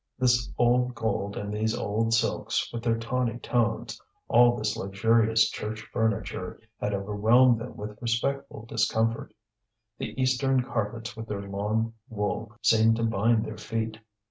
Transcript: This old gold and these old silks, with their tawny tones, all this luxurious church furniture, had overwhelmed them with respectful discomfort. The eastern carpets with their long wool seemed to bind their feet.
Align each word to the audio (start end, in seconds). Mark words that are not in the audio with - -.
This 0.17 0.51
old 0.57 0.95
gold 0.95 1.37
and 1.37 1.53
these 1.53 1.75
old 1.75 2.11
silks, 2.11 2.73
with 2.73 2.81
their 2.81 2.97
tawny 2.97 3.37
tones, 3.37 4.01
all 4.27 4.55
this 4.57 4.75
luxurious 4.75 5.47
church 5.47 5.79
furniture, 5.93 6.59
had 6.79 6.91
overwhelmed 6.95 7.59
them 7.61 7.77
with 7.77 8.01
respectful 8.01 8.65
discomfort. 8.65 9.31
The 9.99 10.19
eastern 10.19 10.63
carpets 10.63 11.15
with 11.15 11.27
their 11.27 11.43
long 11.47 11.93
wool 12.09 12.51
seemed 12.63 12.95
to 12.95 13.03
bind 13.03 13.45
their 13.45 13.59
feet. 13.59 13.99